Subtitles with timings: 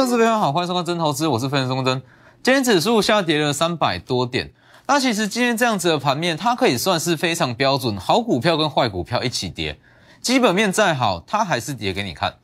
[0.00, 2.02] 各位投资朋友好，欢迎收看真投资，我是分析师真。
[2.42, 4.50] 今天指数下跌了三百多点，
[4.86, 9.78] 那其实今天这样子的盘面，它可以算是非常标准，好股票跟坏股票一起跌，
[10.22, 12.36] 基本面再好，它还是跌给你看。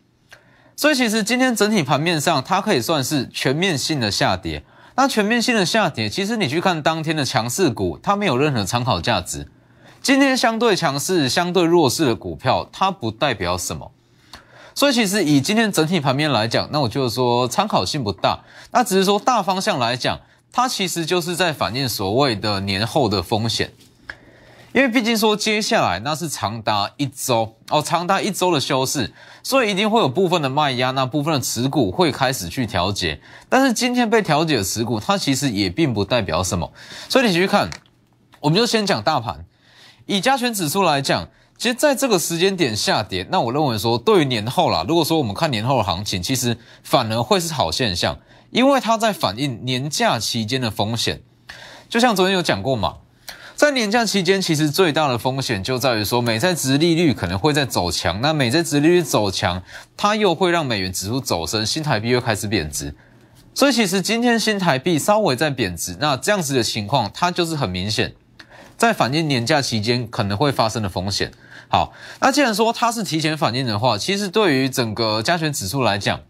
[0.76, 4.62] 所以其实今天整体盘面上，它可以算是全面性的下跌。
[4.94, 9.50] 那全面性的下跌，其实你去看当天的强势股，它没有任何参考价值。
[10.02, 13.92] 今天相对强势、相对弱势的股票，它不代表什么。
[14.76, 18.40] 所以其实以今天整体盘面来讲，那我就是说参考性不大。
[18.72, 20.20] 那只是说大方向来讲，
[20.52, 23.72] 它其实就是在反映所谓的年后的风险。
[24.74, 29.10] 因为毕竟说接下来那是长达一周哦，长达一周的休市，
[29.42, 33.18] 所以一定会有部分的卖压，那部分的持股会开始去调节。
[33.48, 36.70] 但是今天被调节的持股，它其实也并不代表什么。
[37.08, 37.70] 所以你继续看，
[38.40, 39.46] 我们就先讲大盘，
[40.04, 41.30] 以加权指数来讲。
[41.58, 48.18] 其实在这个时间点下跌，那我认为说，对于年后啦，如果说我们看年后的行情，其实反而会是好现象，
[48.50, 51.22] 因为它在反映年假期间的风险。
[51.88, 52.96] 就像昨天有讲过嘛，
[53.54, 59.62] 在年假期间，其实最大的风险就在于说，美债值利率可能会在走强，那美债值利率走强，
[59.96, 62.94] 它又会让美元指数走升，新台币又开始贬值。
[63.54, 68.12] 所以其实今天新台币稍微在贬值，那这样子的情况，它就是很明显，
[68.76, 71.32] 在反映年假期间可能会发生的风险。
[71.68, 76.20] 好，那既然说它是提前反应的话，其实对于整个加权指数来讲，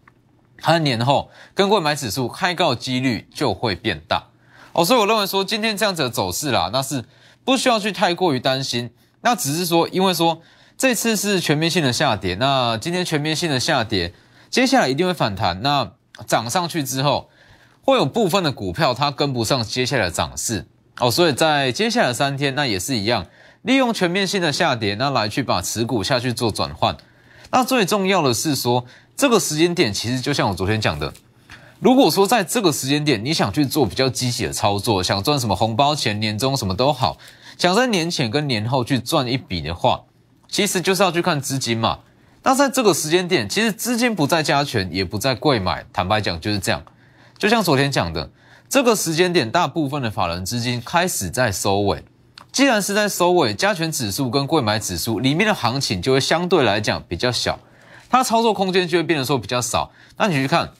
[0.59, 4.29] 它年后跟购买指数开高几率就会变大。
[4.73, 7.05] 哦，所以我认为说今天这样子的走势啦，那是
[7.45, 10.41] 不需要去太过于担心，那只是说因为说
[10.75, 14.13] 这次是全面性的下跌，那今天全面性的下跌，
[14.49, 15.91] 接下来一定会反弹，那
[16.25, 17.29] 涨上去之后，
[17.83, 20.67] 会有部分的股票它跟不上接下来的涨势。
[20.99, 23.27] 哦，所以在接下来三天那也是一样。
[23.61, 26.95] 利用全面性的下跌，那来去把持股下去做转换。
[27.51, 28.85] 那最重要的是说，
[29.15, 31.13] 这个时间点其实就像我昨天讲的，
[31.79, 37.17] 如果说在这个时间点你想去做比较积极的操作，想赚什么红包钱、年终什么都好，
[37.57, 40.03] 想在年前跟年后去赚一笔的话，
[40.49, 41.99] 其实就是要去看资金嘛。
[42.43, 46.81] 那在这个时间点，其实资金不在加权，也不在贵买，坦白讲就是这样。
[47.37, 48.29] 就像昨天讲的，
[48.69, 52.03] 这个时间点，大部分的法人资金开始在收尾。
[52.57, 57.59] 既然是在收尾，加权指数跟贵买指数里面的行情就会相对来讲比较小，
[58.09, 59.91] 它操作空间就会变得说比较少。
[60.17, 60.71] 那你去看，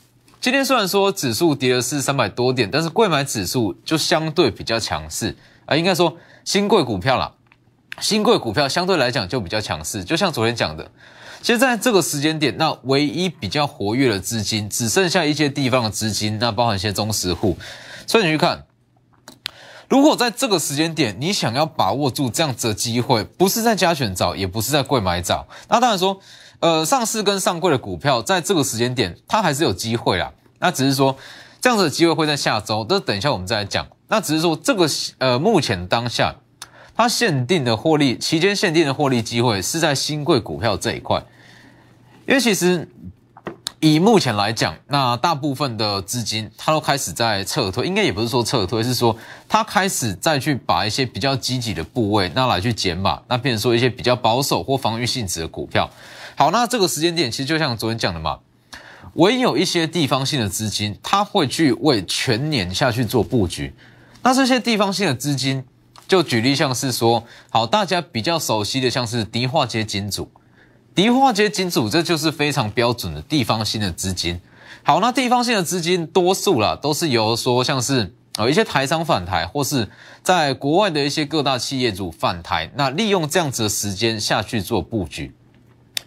[0.41, 5.35] 今天虽然说指数跌了是三百多点，但是贵买指数就相对比较强势
[5.67, 7.31] 啊，应该说新贵股票啦，
[7.99, 10.03] 新贵股票相对来讲就比较强势。
[10.03, 10.89] 就像昨天讲的，
[11.43, 17.55] 其实在这个时间点，那唯一比较活跃的资金只剩下一些地方的资金，那包含一些中实户，
[18.07, 18.63] 所以你去看。
[19.89, 26.19] 如果在这个时间点，你想要把握住这样子的机会，不是在加权找，也不是在贵买找，那当然说，
[26.59, 30.31] 呃，上市跟上柜的股票，在这个时间点，它还是有机会啦。
[30.59, 31.15] 那只是说，
[31.61, 33.87] 这样子的机会会在下周，这等一下我们再来讲。
[34.09, 34.85] 那只是说，这个
[35.19, 36.35] 呃，目前当下，
[36.95, 41.23] 它限定的获利期间限定的获利机会是在新贵股票这一块，
[42.27, 42.89] 因为其实。
[43.79, 49.15] 以目前来讲，那大部分的资金它都开始在撤退，应该也不是说撤退，是说
[49.47, 55.87] 它开始再去把一些比较积极的部位那来去减码，那变成说一些比较保守或防御性质的股票。
[56.35, 58.39] 好，那这个时间点其实就像昨天讲的嘛，
[59.13, 63.75] 唯有一些地方性的资金，它会去为全年下去做布局。
[64.23, 65.63] 那这些地方性的资金，
[66.07, 70.31] 就举例像是说，好，大家比较熟悉的像是迪化街金主。
[70.97, 74.41] 迪化街金主，这就是非常标准的地方性的资金。
[74.81, 79.87] 好，那地方性的资金多数啦，都是由说像是呃一些台商返台，或是
[80.23, 85.31] 在国外的一些各大企业主返台，那利用这样子的时间下去做布局。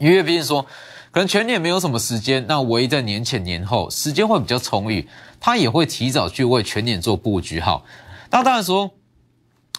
[0.00, 0.66] 因为毕竟说，
[1.12, 5.08] 可能全年没有什么时间，那唯一在年前年后时间会比较充裕，
[5.38, 7.60] 他也会提早去为全年做布局。
[7.60, 7.84] 好，
[8.32, 8.90] 那当然说，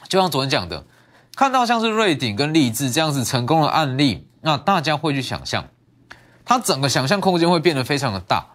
[0.07, 0.85] 就像昨天讲的，
[1.35, 4.25] 看到像是瑞鼎跟立志这样子成功的案例。
[4.41, 5.67] 那大家会去想象，
[6.43, 8.47] 它整个想象空间会变得非常的大。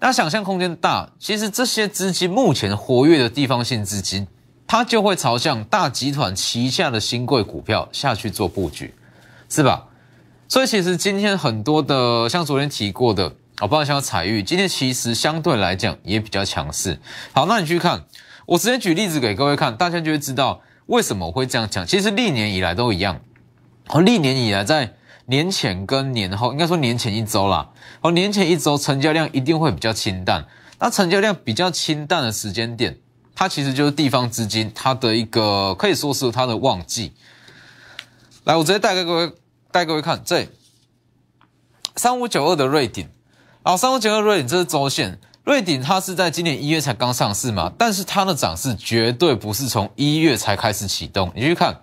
[0.00, 4.28] 那想象空间大，其实这些资金目前活跃的地方性资金，
[4.66, 8.94] 它就会朝向大集团旗下的新贵股票下去做布局，
[9.48, 9.86] 是吧？
[10.48, 13.26] 所以其实今天很多的，像昨天提过的，
[13.56, 17.00] 啊，包括像彩玉，今天其实相对来讲也比较强势。
[17.32, 18.04] 好，那你去看，
[18.46, 21.86] 我直接举例子给各位看，大家就会知道为什么我会这样讲。
[21.86, 23.20] 其实历年以来都一样，
[24.04, 24.94] 历年以来在。
[25.28, 27.68] 年前跟年后，应该说年前一周啦。
[28.00, 30.46] 哦，年前一周成交量一定会比较清淡。
[30.78, 32.98] 那成交量比较清淡的时间点，
[33.34, 37.12] 它其实就是地方资金它的一个可以说是它的旺季。
[38.44, 39.32] 来，我直接带给各位
[39.70, 40.48] 带各位看，这
[41.94, 43.08] 三五九二的瑞鼎，
[43.62, 51.30] 啊，三五九二瑞鼎这是周线，瑞鼎它是在今年一月才刚上市嘛，但是它的涨势绝对不是从一月才开始启动。
[51.34, 51.82] 你去看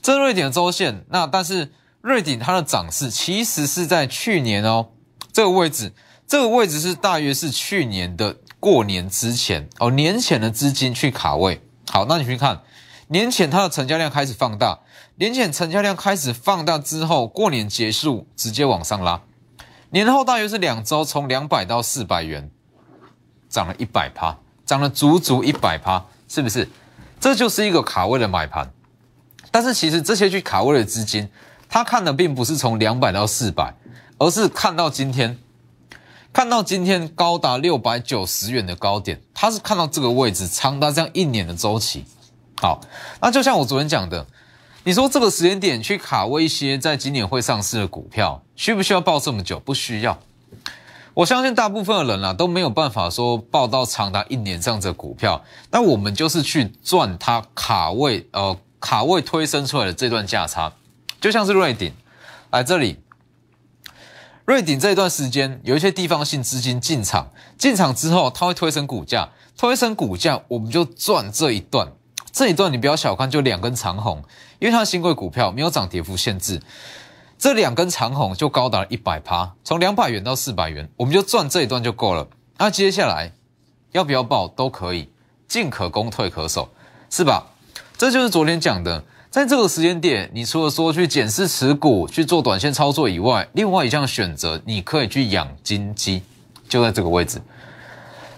[0.00, 1.72] 这瑞鼎的周线，那但是
[2.04, 4.88] 瑞鼎它的涨势其实是在去年哦
[5.32, 5.94] 这个位置，
[6.26, 11.62] 这个位置是大约是去年的过年之前哦年前的资金去卡位。
[11.90, 12.60] 好，那你去看
[13.08, 14.80] 年前它的成交量开始放大，
[15.14, 19.22] 年前成交量开始放大之后，过年结束直接往上拉，
[19.88, 22.50] 年后大约是两周从两百到四百元。
[23.48, 24.36] 涨了一百趴，
[24.66, 26.68] 涨了足足一百趴，是不是？
[27.18, 28.70] 这就是一个卡位的买盘。
[29.50, 31.30] 但是其实这些去卡位的资金，
[31.68, 33.74] 他看的并不是从两百到四百，
[34.18, 35.38] 而是看到今天，
[36.32, 42.04] 看到今天高达六百九十元的高点，他是看到这个位置长达这样一年的周期。
[42.60, 42.80] 好，
[43.20, 44.26] 那就像我昨天讲的，
[44.84, 49.58] 你说这个时间点去卡位一些在今年会上市的股票，需不需要报这么久？
[49.58, 50.18] 不需要。
[51.14, 60.72] 我相信大部分的人啊都没有办法说报到长达一年这样子的股票，那我们就是去赚它卡位呃卡位推升出来的这段价差，
[61.24, 61.90] 就像是瑞鼎
[62.50, 62.98] 来这里，
[64.44, 71.90] 瑞鼎这一段时间有一些地方性资金进场，进场之后它会推升股价，推升股价我们就赚这一段，
[72.30, 74.22] 这一段你不要小看，就两根长红，
[74.58, 76.60] 因为它新贵股票没有涨跌幅限制。
[77.38, 82.28] 这两根长红就高达一百趴，从两百元到四百元，我们就赚这一段就够了。
[82.58, 83.32] 那接下来
[83.92, 85.08] 要不要报都可以，
[85.48, 86.68] 进可攻，退可守，
[87.08, 87.46] 是吧？
[87.96, 89.02] 这就是昨天讲的，
[89.34, 96.22] 在这个时间点，你除了说去检视持股、去做短线操作以外，另外一项选择，你可以去养金鸡，
[96.68, 97.42] 就在这个位置。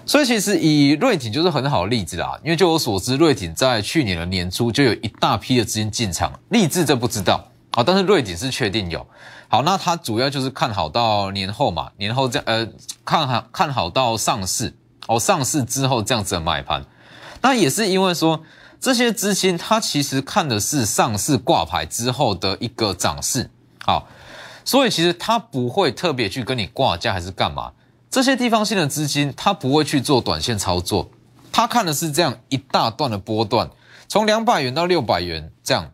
[0.07, 7.47] 所以其实以瑞鼎就是很好的例子啦，因为就我所知，瑞鼎在去年的年初就有一大批的资金进场，立志这不知道。
[7.75, 9.07] 好，但是瑞鼎是确定有。
[9.49, 12.67] 好，那它主要就是看好到年后嘛，年后这样呃
[13.05, 14.75] 看好看好到上市
[15.09, 16.83] 哦，上市之后这样子的买盘。
[17.43, 18.41] 那也是因为说
[18.87, 23.51] 这些资金它其实看的是上市挂牌之后的一个涨势，
[23.85, 24.07] 好，
[24.65, 27.73] 所以其实它不会特别去跟你挂价还是干嘛。
[28.09, 31.11] 这些地方性的资金它不会去做短线操作，
[31.51, 33.69] 它看的是这样一大段的波段，
[34.07, 35.91] 从两百元到六百元这样。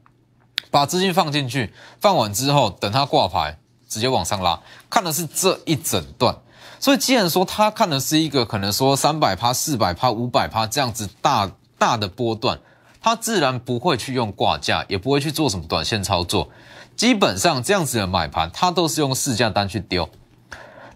[0.71, 3.59] 把资金放进去，放完之后，等它挂牌，
[3.89, 4.61] 直接往上拉，
[4.91, 6.37] 看的是这一整段。
[6.79, 12.59] 所以，既然说他看的是一个可能说三百趴、四百趴、五百趴这样子大大的波段，
[13.03, 16.49] 他自然不会去用挂价，也不会去做什么短线操作。
[16.95, 20.09] 基本上这样子的买盘，他都是用市价单去丢。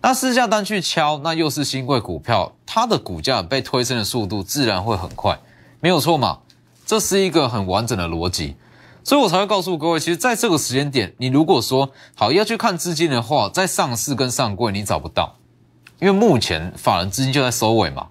[0.02, 5.36] 那市价单去敲，那又是新贵股票，它的股价被推升的速度自然会很快，
[5.80, 6.38] 没有错嘛？
[6.84, 8.54] 这是一个很完整的逻辑。
[9.02, 15.36] 所以我才会告诉各位，其实在这个时间点，你如果说好要去看资金的话，在上市跟上柜你找不到，
[15.98, 18.06] 因为目前法人资金就在收尾嘛。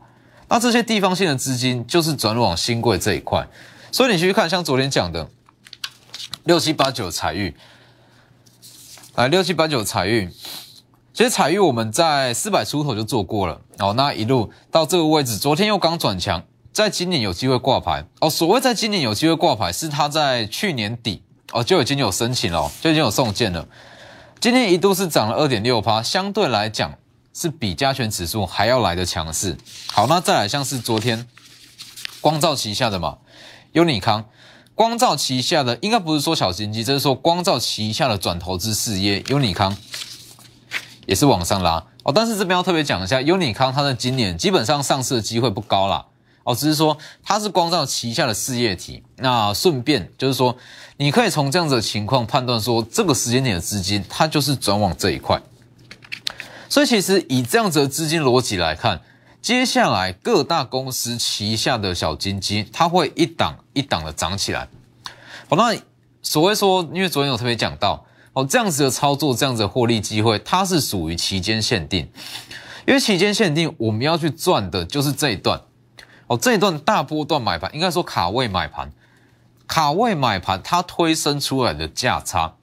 [0.50, 3.48] 那这些地方性的资金就是转往新贵这一块，
[3.96, 5.30] 所以你去看，像昨天讲的
[6.44, 7.56] 六七八九财运，
[9.16, 10.30] 来六七八九财运，
[11.14, 16.44] 其实财运我们在四百出头就做过了哦，那一路到这个位置，昨天又刚转强。
[16.74, 18.30] 在今年有机会挂牌哦。
[18.30, 23.66] 所谓在今年有机会挂牌，是他在去年底哦就已经有申请了，就已经有送件了。
[24.42, 26.94] 今天一度是涨了二点六趴，相对来讲
[27.34, 29.56] 是比加权指数还要来的强势。
[29.88, 31.26] 好，那再来像是昨天
[32.20, 33.20] 光照旗下的嘛，
[33.76, 34.24] 优尼康，
[34.74, 39.76] 光照旗下的应该不是说小型机，这是说光照旗下的转投资事业优尼康
[41.06, 42.14] 也是往上拉哦。
[42.16, 46.06] 但是这边要特别讲一下，优尼康它的今年基本上上市的机会不高啦。
[46.46, 50.56] 哦，只是说它是光照旗下的事业体，那顺便就是说，
[50.96, 55.42] 你可以从这样子的情况判断说，这个时间点的资金它就是转往这一块。
[56.70, 59.02] 所以其实以这样子的资金逻辑来看，
[59.46, 64.68] 接下来各大公司旗下的小金鸡，它会一档一档的涨起来。
[65.48, 65.80] 好，那
[66.24, 72.10] 所谓说，因为昨天有特别讲到，哦，这样子的操作，这样子的获利机会，它是属于期间限定，
[72.88, 75.62] 因为期间限定，我们要去赚的就是这一段。
[76.26, 78.92] 哦，这一段大波段买盘，应该说卡位买盘，
[79.68, 82.56] 卡位买盘，它推升出来的价差，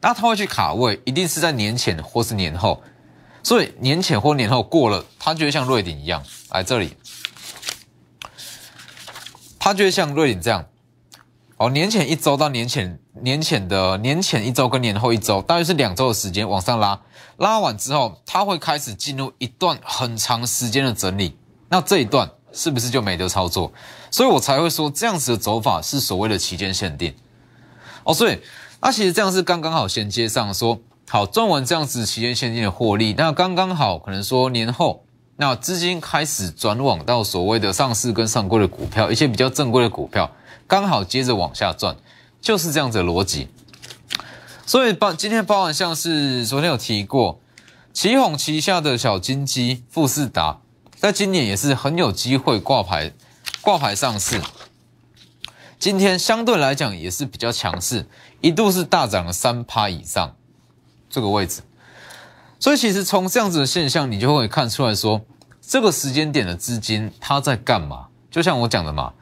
[0.00, 2.80] 那它会去卡位，一定是在年前或是年后，
[3.42, 6.96] 所以年前或年后过了，它就会像瑞鼎一样，来这里，
[9.58, 10.66] 它就会像瑞鼎这样，
[11.56, 17.00] 哦，年前一周到年前年前的年前一周跟年后一周，大约是两周的时间往上拉，
[17.36, 21.36] 拉完之后，它会开始进入一段很长时间的整理，
[21.68, 22.30] 那这一段。
[22.52, 23.72] 是不是就没得操作？
[24.10, 27.14] 所以我才会说这样子的走法是所谓的期间限定
[28.02, 28.12] 哦。
[28.12, 28.40] 所以
[28.80, 30.80] 那其实这样是刚刚好衔接上说
[31.12, 35.04] 好赚完这样子期间现金的获利，那刚刚好可能说年后
[35.38, 40.30] 那资金开始转往到所谓的上市跟上柜的股票，一些比较正规的股票，
[40.68, 41.96] 刚好接着往下转，
[42.40, 43.48] 就是这样子的逻辑。
[44.64, 47.40] 所以包今天包含像是昨天有提过，
[47.92, 50.60] 奇宏旗下的小金鸡富士达，
[50.94, 53.12] 在今年也是很有机会挂牌
[53.60, 54.40] 挂牌上市。
[55.76, 58.06] 今天相对来讲也是比较强势，
[58.40, 60.36] 一度是大涨了三趴以上
[61.10, 61.60] 这个位置。
[62.58, 65.20] 所以其实从这样子的现象，你就会看出来说，
[65.60, 68.06] 这个时间点的资金它在干嘛？
[68.30, 69.12] 就像我讲的嘛。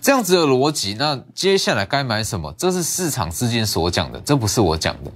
[0.00, 2.52] 这样子的逻辑，那接下来该买什么？
[2.58, 5.12] 这是市场资金所讲的，这不是我讲的。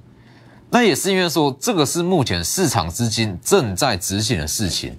[0.71, 4.97] 那也是因为说，这个是目前市场资金正在执行的事情，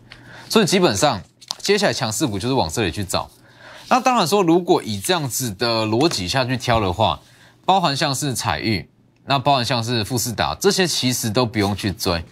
[0.50, 1.22] 所以基本上
[1.60, 3.30] 接下来强势股就是往这里去找。
[3.88, 7.22] 那当然说，如果以这样子的逻辑下去挑的话，
[7.64, 8.90] 包含像是彩玉，
[9.28, 12.24] 那包含像是富士达这些，其实都不用去追，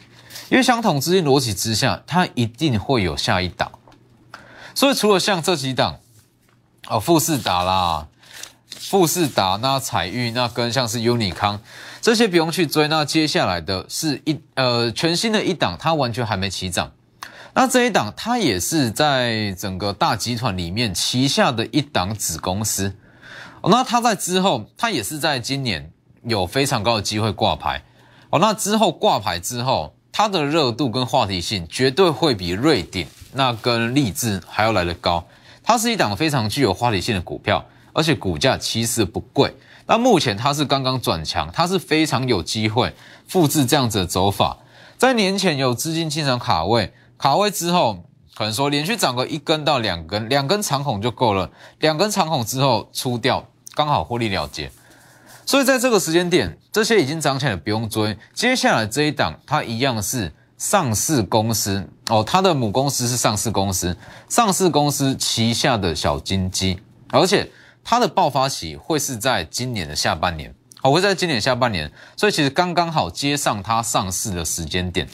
[0.49, 3.71] 因为相同资金逻辑之下，它一定会有下一档。
[4.73, 5.99] 所以除了像这几档。
[6.87, 8.07] 哦，富士达啦，
[8.69, 11.59] 富士达那彩玉那跟像是 UNI 康
[11.99, 16.91] 这些不用去追，那接下来的是一呃全新的一档，它完全还没起涨。
[17.55, 22.95] 那这一档它也是在整个大集团里面旗下的一档子公司。
[23.63, 25.91] 那它在之后，它也是在今年
[26.25, 27.81] 有非常高的机会挂牌。
[28.29, 35.25] 哦，那之后挂牌之后，它的热度跟话题性绝对会比瑞鼎那跟立志还要来得高。
[35.63, 39.55] 它是一档非常具有话题性的股票，而且股价其实不贵。
[39.87, 42.93] 那目前它是刚刚转强，它是非常有机会
[43.27, 44.57] 复制这样子的走法。
[44.97, 48.03] 在年前有资金进场卡位，卡位之后
[48.35, 51.49] 可能说连续涨个一根到两根，两根长孔就够了。
[51.79, 54.71] 两根长孔之后出掉，刚好获利了结。
[55.45, 58.17] 所以在这个时间点，这些已经涨起来不用追。
[58.33, 60.33] 接下来这一档，它一样是。
[60.57, 61.85] 上市公司。
[62.07, 63.97] 哦，它的母公司是上市公司，
[64.29, 67.51] 上市公司旗下的小金鸡，而且
[67.83, 75.09] 它的爆发期会是在今年的下半年，哦，会在今年下半年，所以其实刚刚好接上它上市的时间点，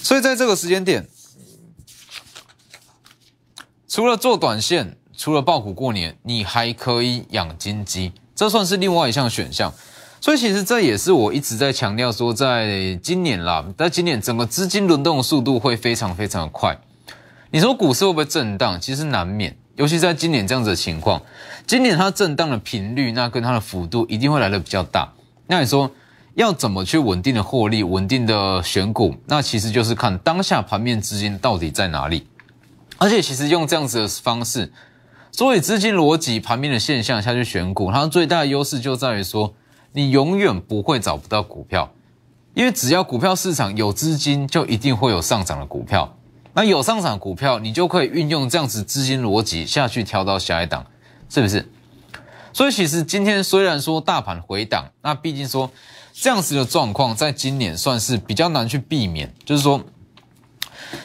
[0.00, 1.06] 所以在这个时间点，
[3.86, 9.72] 除了做短线，除了爆股过年，你还可以养金鸡，这算是另外一项选项。
[10.20, 16.76] 所以其实这也是我一直在强调说，在今年啦，在今年整个资金轮动的速度会非常非常的快。
[17.52, 18.80] 你说股市会不会震荡？
[18.80, 21.22] 其实难免，尤其在今年这样子的情况，
[21.68, 25.12] 今年它震荡的频率，那跟它的幅度一定会来的比较大。
[25.46, 25.88] 那你说
[26.34, 29.14] 要怎么去稳定的获利、稳定的选股？
[29.26, 32.26] 那其实就是看当下盘面资金到底在哪里。
[32.98, 34.72] 而且其实用这样子的方式，
[35.32, 39.52] 所以资金逻辑、盘面的现象下去选股，它最大的优势就在于说。
[39.94, 41.92] 你永远不会找不到股票，
[42.54, 46.16] 因为只要股票市场有资金，就一定会有上涨的股票。
[46.54, 50.86] 那有上涨股票，你就可以运用这样子资金逻辑下去挑到下一档，
[51.28, 51.68] 是不是？
[52.54, 55.70] 所以其实今天虽然说大盘回档，那毕竟说
[56.14, 59.30] 这样子的状况，在今年算是比较难去避免。
[59.44, 59.78] 就是说，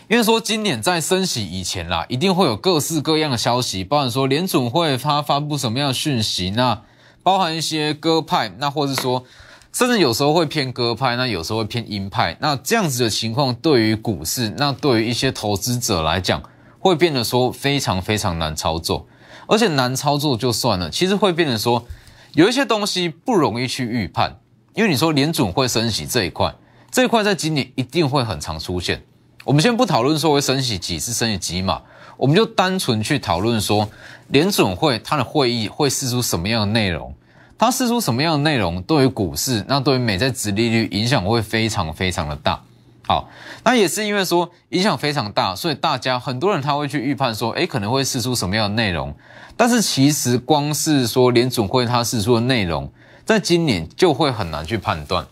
[0.07, 6.81] 因为说今年在升息以前啦，一定会有各式各样的消息，包含说联准会它发布什么样的讯息，那。
[7.23, 9.25] 包含一些鸽派，那或是说，
[9.73, 16.41] 甚至有时候会偏鸽派，那有时候会偏鹰派，那这样子的情况对于股市，那对于一些投资者来讲，
[16.79, 19.07] 会变得说非常非常难操作，
[19.45, 21.85] 而且难操作就算了，其实会变得说
[22.31, 24.39] 有一些东西不容易去预判，
[24.73, 26.55] 因为你说联准会升息这一块，
[26.89, 29.03] 这一块在今年一定会很常出现。
[29.47, 31.81] 我们先不讨论说会升息几次，升息几码。
[32.17, 33.89] 我们就单纯去讨论说，
[34.27, 37.13] 联准会它的会议会释出什么样的内容，
[37.57, 42.61] 它释出什么样的内容，对于股市，那对于美债殖利率影响会非常非常的大。
[43.07, 43.29] 好，
[43.63, 49.15] 那也是因为说影响非常大，所以大家很多人他会去预判说，诶，可能会释出什么样的内容。
[49.55, 52.91] 但是其实光是说联准会它释出的内容，
[53.23, 55.25] 在今年就会很难去判断，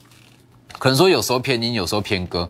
[0.79, 2.49] 可能说有时候偏阴，有时候偏鸽。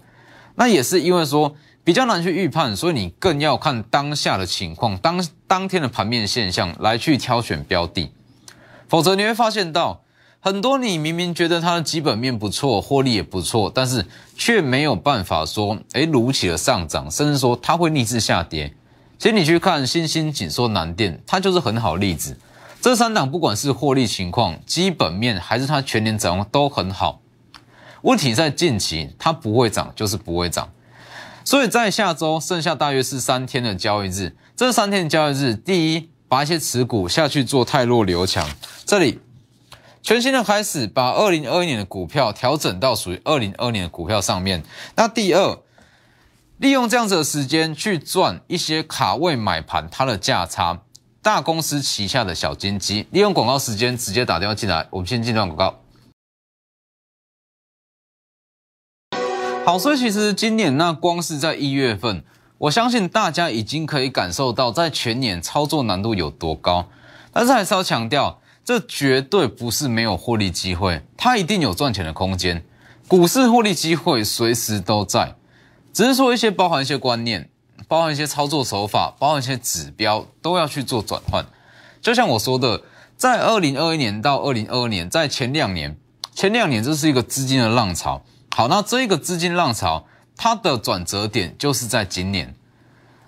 [0.56, 1.56] 那也是因为说。
[1.86, 8.10] 比较难去预判，所以你更要看当下的情况，当当天的盘面现象来去挑选标的，
[8.88, 10.02] 否则你会发现到
[10.40, 14.04] 很多你明明觉得它的基本面不错，获利也不错，但是
[14.36, 18.74] 却没有办法说，哎，如期的上涨，甚至说它会逆势下跌。
[19.20, 22.36] 其实你去看新兴、紧缩、南电，它就是很好例子。
[22.82, 27.22] 这三档不管是获利情况、基本面，还是它全年展望都很好。
[28.06, 30.70] 问题在近期，它不会涨，就是不会涨。
[31.44, 38.48] 所以在下周剩下大约是三天的交易日，这三天的交易日，第一，把一些持股下去做泰弱留强，
[38.86, 39.20] 这里
[40.04, 44.64] 全新的开始，把二零二一年的股票调整到属于二零二年的股票上面。
[44.96, 45.58] 那第二，
[46.58, 50.80] 利用这样子的时间去赚一些卡位买盘它的价差，
[51.24, 54.86] 大公司旗下的小金鸡，利用广告时间直接打电话进来。
[54.92, 55.80] 我们先进段广告。
[59.66, 62.24] 好，所以其实今年那光是在一月份，
[62.60, 66.88] 我相信大家已经可以感受到在全年操作难度有多高。
[67.34, 72.64] 但是还是要强调，这绝对不是没有获利机会，它一定有赚钱的空间。
[73.08, 75.34] 股市获利机会随时都在，
[75.92, 77.50] 只是说一些包含一些观念，
[77.88, 81.44] 包含一些操作手法，包含一些指标，都要去做转换。
[82.00, 82.84] 就像我说的，
[83.18, 85.98] 在二零二一年到二零二二年，在前两年，
[86.36, 88.22] 前两年这是一个资金的浪潮。
[88.58, 90.06] 好，那这一个资金浪潮，
[90.38, 92.56] 它的转折点就是在今年，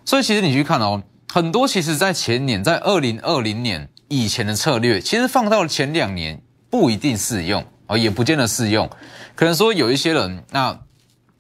[0.06, 8.90] 所以其实你去看哦，很多其实在前年，在二零二零年以前的策略，其实放到了前两年不一定适用哦，也不见得适用。
[9.36, 10.80] 可能说有一些人，那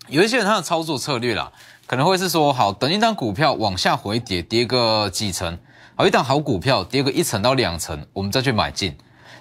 [0.09, 1.53] 有一些人他的操作策略啦，
[1.85, 5.57] 可能会是说，好，等一档股票往下回跌，跌个几成，
[5.95, 8.97] 好，一档好股票跌个一层到两层，我们再去买进。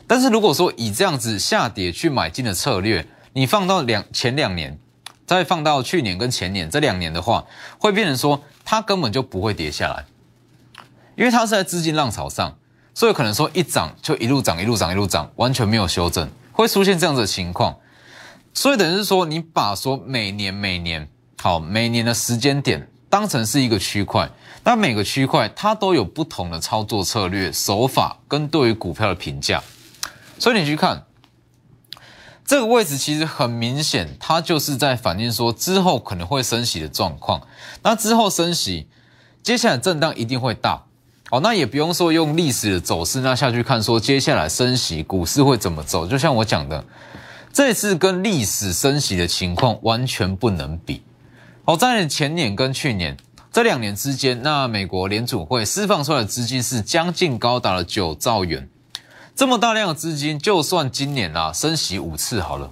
[0.07, 3.05] 但是如果说以这样子下跌去买进的策略，
[3.37, 4.79] 你放到两前两年，
[5.27, 7.45] 再放到去年跟前年这两年的话，
[7.77, 10.07] 会变成说它根本就不会跌下来，
[11.17, 12.57] 因为它是在资金浪潮上，
[12.95, 17.77] 所以可能说一涨就一路涨一路涨一路涨，完全没有修正，会出现这样的情况。
[18.55, 21.07] 所以等于是说，你把说每年每年
[21.43, 24.31] 好每年的时间点当成是一个区块，
[24.65, 29.63] 那每个区块它都有不同的操作策略手法跟对于股票的评价，
[30.39, 31.03] 所以你去看。
[32.47, 37.43] 这个位置其实很明显，它就是在反映说之后可能会升息的状况。
[37.83, 38.87] 那之后升息，
[39.43, 40.85] 接下来震荡一定会大。
[41.33, 46.07] 哦，那也不用说用历史的走势那下去看，说接下来升息股市会怎么走。
[46.07, 46.85] 就像我讲的，
[47.53, 51.03] 这次跟历史升息的情况完全不能比。
[51.65, 53.17] 好，在前年跟去年
[53.53, 58.69] 这两年之间，那美国联储会释放出来的资金是将近高达了九兆元。
[59.37, 62.71] 这么大量的资金，就算今年啊升息五次好了，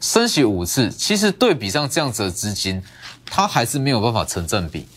[0.00, 2.82] 升息五次，其实对比上这样子的资金，
[3.26, 4.88] 它还是没有办法成正比。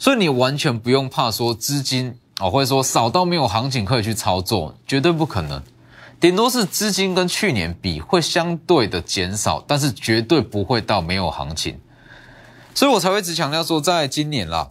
[0.00, 5.62] 所以你完全不用怕说资金啊，或者说少到没有行情可以去操作，绝对不可能。
[6.18, 11.78] 顶多是资金跟去年比会相对的减少，但是绝对不会到没有行情。
[12.74, 14.70] 所以我才会一直强调说，在今年啦，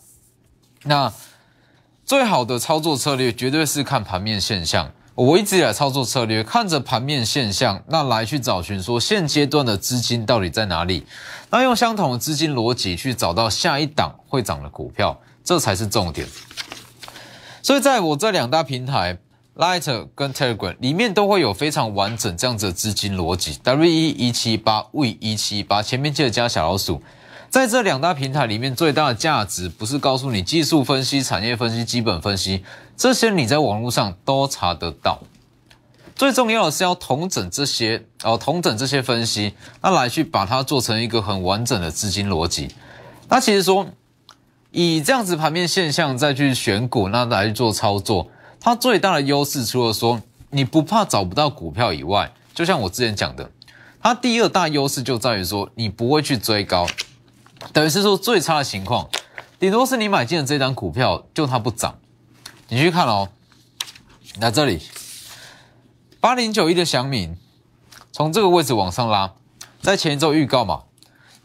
[0.83, 1.13] 那
[2.05, 4.91] 最好的操作策略绝对是看盘面现象。
[5.13, 11.05] 我一直以来操作策略，看着盘面现象，那来去找寻说现阶段的资金到底在哪里，
[11.49, 16.25] 那用相同的资金逻辑去找到下一档会涨的股票，这才是重点。
[17.61, 19.17] 所以在我这两大平台
[19.57, 27.01] ，Lighter 跟 Telegram 里面都会有非常完整这样子的资金逻辑，W 一一七八 V 一七八，前面记得加小老鼠。
[27.51, 32.63] 在这两大平台里面，最大的价值不是告诉你技术分析、产业分析、基本分析
[32.95, 35.19] 这些，你在网络上都查得到。
[36.15, 42.69] 最重要的是要同整这些，哦，同整这些分析，那来去把它做成一个很完整的资金逻辑。
[43.27, 43.85] 那其实说，
[44.71, 53.51] 以这样子盘面现象再去选股，那来做操作，它最大的优势，除了说你不怕找不到股票以外，就像我之前讲的，
[54.01, 56.87] 它第二大优势就在于说，你不会去追高。
[57.73, 59.07] 等于是说最差的情况，
[59.59, 61.99] 顶多是你买进的这张股票就它不涨，
[62.67, 63.29] 你去看哦。
[64.39, 64.81] 那这里
[66.19, 67.37] 八零九一的祥敏，
[68.11, 69.33] 从这个位置往上拉，
[69.81, 70.83] 在前一周预告嘛，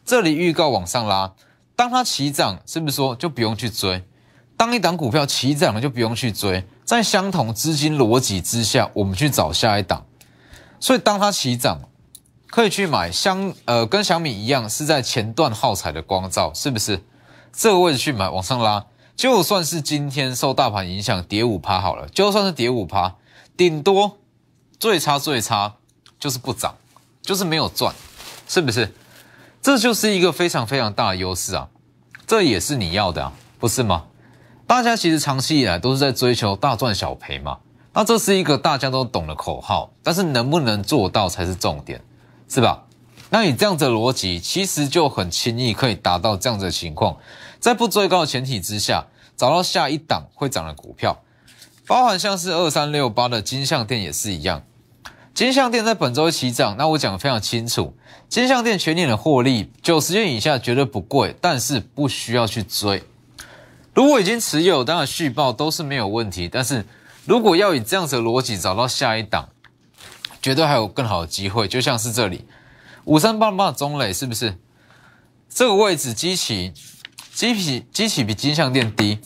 [0.04, 1.34] 这里预告往上拉，
[1.76, 4.04] 当它起涨，是不是说就不用去追？
[4.56, 10.06] 当一档股票起涨了就不用去追，在相同资金逻辑之下，我们去找下一档。
[10.80, 11.82] 所以当它起涨。
[12.56, 17.04] 可以去买相，呃，跟小米一样是在前段耗材的光照，是不是？
[17.52, 23.16] 这个位置去买，往上拉，就算是今天受大盘影响跌五趴好了，就算是跌五趴，
[23.58, 24.16] 顶多
[24.80, 25.74] 最差最差
[26.18, 26.74] 就是不涨，
[27.20, 27.94] 就是没有赚，
[28.48, 28.90] 是不是？
[29.60, 31.68] 这就是一个非常非常大的优势啊！
[32.26, 34.04] 这也是你要的啊，不是吗？
[34.66, 37.58] 大家其实长期以来都是在追求大赚小赔嘛，
[37.92, 42.00] 那这是一个大家都懂的口号，但是能不能做到才是重点。
[42.48, 42.84] 是吧？
[43.28, 47.16] 那你这样子的逻辑，其实就很轻易可以达到这样子的情况，
[47.58, 49.04] 在不追高的前提之下，
[49.36, 51.20] 找到下一档会涨的股票，
[51.88, 54.62] 包含像是二三六八的金相店也是一样。
[55.34, 57.94] 金相店在本周起涨，那我讲的非常清楚，
[58.28, 63.02] 金相店全年的获利九十元以下绝对不贵，但是不需要去追。
[63.92, 66.86] 如果已经持有，当然续报都是没有问题，但是
[67.24, 69.48] 如果要以这样子的逻辑找到下一档。
[70.46, 72.44] 绝对还有更好的机会，就像是这里
[73.02, 74.56] 五三八八中磊，是不是？
[75.50, 76.72] 这个位置激起
[77.34, 79.18] 基比基期比金项店低，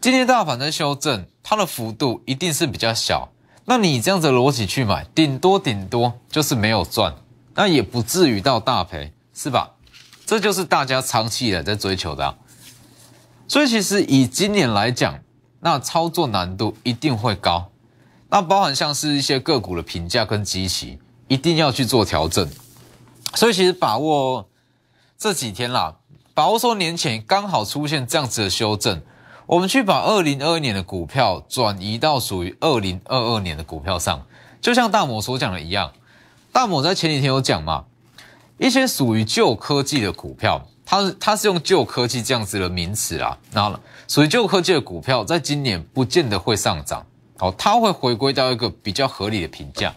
[0.00, 3.28] 今天大盘在修正，它的幅度一定是比较小。
[3.66, 7.14] 那你这样子逻辑去买，顶多顶多就是没有赚，
[7.54, 9.72] 那也不至于到大赔，是吧？
[10.24, 12.34] 这就是大家长期以来在追求的。
[13.46, 15.18] 所以其实以今年来讲，
[15.60, 17.70] 那操作难度一定会高。
[18.30, 22.48] 那包含像是一些个股的评价跟基期，一定要去做调整。
[23.34, 24.48] 所以其实把握
[25.16, 25.96] 这几天啦，
[26.34, 29.00] 把握说年前刚好出现这样子的修正，
[29.46, 34.26] 我们去把二零二一年的股票转移到属于二零二二年的股票上。
[34.60, 35.92] 就像大某所讲的一样，
[36.52, 37.84] 大某在前几天有讲嘛，
[38.58, 47.06] 一些属于旧科技的股票，它是它是用旧科技这样子的名词啦，那属于旧科技的股票，在今年不见得会上涨。
[47.40, 49.94] 哦，它会回归到一个比较合理的评价，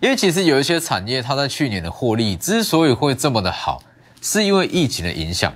[0.00, 3.82] 因为其实有一些产业，它在去年的获利之所以会这么的好，
[4.20, 5.52] 是因为疫情的影响。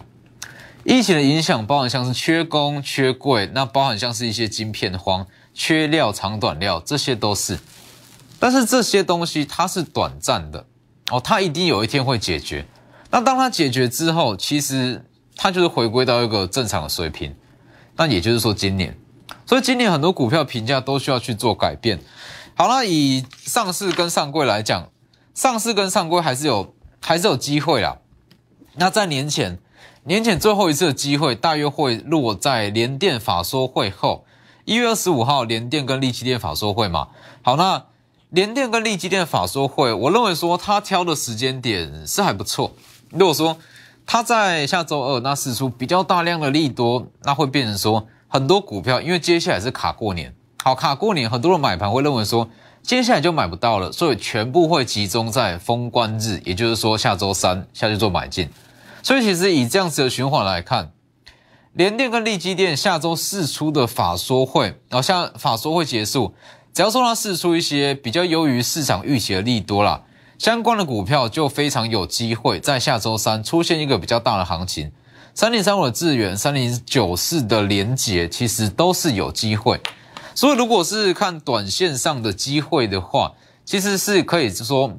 [0.84, 7.58] 疫情的影响包含像是缺工、缺柜，那包含像是一些晶片荒、缺料、长短料，这些都是。
[8.38, 10.66] 但是这些东西它是短暂的
[11.10, 12.66] 哦，它一定有一天会解决。
[13.10, 17.34] 那当它解决之后，其实它就是回归到一个正常的水平。
[17.96, 18.96] 那也就是说，今年。
[19.46, 22.00] 所以今年很多股票评价都需要去做改变。
[22.56, 24.88] 好了，以上市跟上柜来讲，
[25.34, 27.98] 上市跟上柜还是有还是有机会啦。
[28.76, 29.58] 那在年前，
[30.04, 34.24] 年前最后一次的机会大约会落在联电法说会后，
[34.64, 37.08] 一月二十五号联电跟利基电法说会嘛。
[37.42, 37.84] 好，那
[38.30, 42.72] 联电跟利基电法说会，我认为说他挑的时间点是还不错。
[43.10, 43.56] 如果说
[44.06, 48.06] 他在下周二那试出比较大量的利多，那会变成说。
[48.34, 52.50] 很多股票，因为接下来是卡过年，好卡过年，很多人买盘会认为说，
[52.82, 58.50] 接下来就买不到了，所以全部会集中在封关日，也就是说下周三下去做买进。
[59.04, 60.90] 所以其实以这样子的循环来看，
[61.74, 66.34] 联电跟利基电下周四出的法说会，然后像法说会结束，
[66.72, 70.02] 只要说它试出一些比较优于市场预期的利多啦，
[70.40, 74.90] 相关的股票就非常有机会在下周三出现一个比较大的行情。
[75.34, 79.80] 三零三五的智远，三零九四的连结，其实都是有机会。
[80.32, 83.32] 所以，如果是看短线上的机会的话，
[83.64, 84.96] 其实是可以说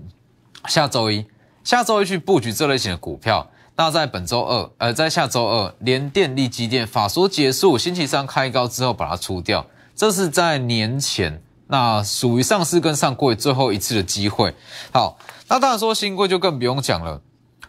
[0.67, 1.25] 下周一、
[1.63, 3.49] 下周一去布局这类型的股票。
[3.77, 14.53] 那在本周二，呃，在下周二，连电力基电法说结束，星期三开高之后把它出掉，这是在年前，那属于上市跟上柜最后一次的机会。
[14.91, 15.17] 好，
[15.47, 17.21] 那当然说新贵就更不用讲了，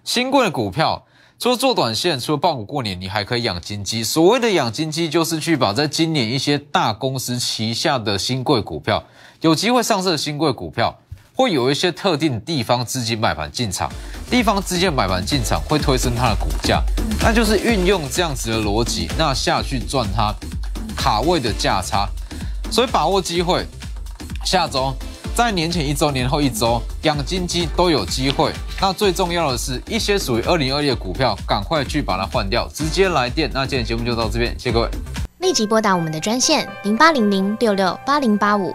[0.02, 1.06] 新贵的股票。
[1.38, 4.02] 除了做短线，除了报股过年，你还可以养金鸡。
[4.02, 9.04] 所谓的养金鸡，就是去把在今年一些大公司旗下的新贵股票，
[9.42, 10.98] 有机会上市的新贵股票，
[11.34, 13.92] 会有一些特定地方资金买盘进场，
[14.30, 16.82] 地方资金买盘进场会推升它的股价，
[17.20, 20.34] 那就是运用这样子的逻辑，那下去赚它
[20.96, 22.08] 卡位的价差。
[22.70, 23.66] 所以把握机会，
[24.42, 24.96] 下周。
[25.36, 28.50] 在年前一周、年后一周，养金鸡都有机会。
[28.80, 33.50] 那最重要的是一些属于二零二一的股票，赶快去把它换掉，直接来电。
[33.52, 34.88] 那今天节目就到这边，谢谢各位。
[35.40, 38.74] 立即拨打我们的专线零八零零六六八零八五